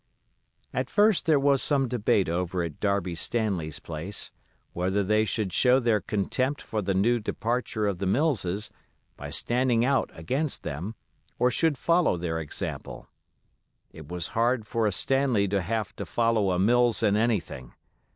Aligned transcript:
At 0.73 0.89
first 0.89 1.27
there 1.27 1.39
was 1.39 1.61
some 1.61 1.87
debate 1.87 2.27
over 2.27 2.63
at 2.63 2.79
Darby 2.79 3.13
Stanley's 3.13 3.77
place, 3.77 4.31
whether 4.73 5.03
they 5.03 5.25
should 5.25 5.53
show 5.53 5.79
their 5.79 6.01
contempt 6.01 6.59
for 6.59 6.81
the 6.81 6.95
new 6.95 7.19
departure 7.19 7.85
of 7.85 7.99
the 7.99 8.07
Millses, 8.07 8.71
by 9.15 9.29
standing 9.29 9.85
out 9.85 10.09
against 10.15 10.63
them, 10.63 10.95
or 11.37 11.51
should 11.51 11.77
follow 11.77 12.17
their 12.17 12.39
example. 12.39 13.09
It 13.91 14.07
was 14.07 14.29
hard 14.29 14.65
for 14.65 14.87
a 14.87 14.91
Stanley 14.91 15.47
to 15.49 15.61
have 15.61 15.95
to 15.97 16.05
follow 16.07 16.49
a 16.49 16.57
Mills 16.57 17.03
in 17.03 17.15
anything. 17.15 17.73